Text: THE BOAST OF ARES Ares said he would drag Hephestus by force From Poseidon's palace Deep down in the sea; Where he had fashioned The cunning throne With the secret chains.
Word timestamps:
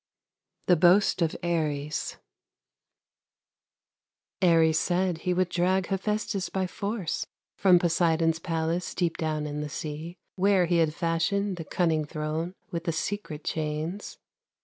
THE 0.65 0.75
BOAST 0.75 1.21
OF 1.21 1.35
ARES 1.43 2.17
Ares 4.41 4.79
said 4.79 5.19
he 5.19 5.33
would 5.35 5.49
drag 5.49 5.89
Hephestus 5.89 6.49
by 6.49 6.65
force 6.65 7.27
From 7.55 7.77
Poseidon's 7.77 8.39
palace 8.39 8.95
Deep 8.95 9.15
down 9.17 9.45
in 9.45 9.61
the 9.61 9.69
sea; 9.69 10.17
Where 10.37 10.65
he 10.65 10.77
had 10.77 10.95
fashioned 10.95 11.57
The 11.57 11.65
cunning 11.65 12.05
throne 12.05 12.55
With 12.71 12.85
the 12.85 12.91
secret 12.91 13.43
chains. 13.43 14.17